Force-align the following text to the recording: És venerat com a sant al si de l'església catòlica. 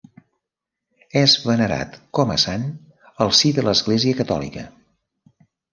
És 1.21 1.35
venerat 1.49 1.99
com 2.21 2.33
a 2.37 2.39
sant 2.47 2.67
al 3.27 3.35
si 3.43 3.55
de 3.61 3.69
l'església 3.69 4.21
catòlica. 4.25 4.71